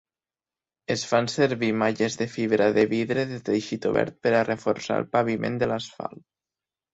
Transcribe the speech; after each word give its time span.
Es 0.93 1.01
fan 1.09 1.27
servir 1.33 1.69
malles 1.81 2.17
de 2.21 2.27
fibra 2.35 2.69
de 2.77 2.85
vidre 2.93 3.27
de 3.35 3.37
teixit 3.51 3.85
obert 3.91 4.19
per 4.25 4.33
a 4.39 4.41
reforçar 4.49 4.99
el 5.03 5.07
paviment 5.19 5.61
de 5.65 5.69
l'asfalt. 5.75 6.27